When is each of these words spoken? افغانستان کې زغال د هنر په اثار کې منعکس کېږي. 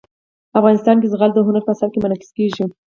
افغانستان 0.59 0.95
کې 0.99 1.07
زغال 1.13 1.31
د 1.33 1.39
هنر 1.47 1.61
په 1.65 1.71
اثار 1.73 1.89
کې 1.93 1.99
منعکس 2.03 2.29
کېږي. 2.37 2.63